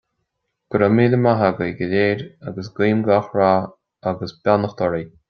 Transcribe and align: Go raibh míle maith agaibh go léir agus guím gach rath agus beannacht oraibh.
Go 0.71 0.79
raibh 0.81 0.95
míle 0.99 1.19
maith 1.25 1.43
agaibh 1.49 1.75
go 1.81 1.91
léir 1.93 2.23
agus 2.53 2.71
guím 2.81 3.05
gach 3.11 3.29
rath 3.41 4.13
agus 4.13 4.35
beannacht 4.43 4.83
oraibh. 4.89 5.15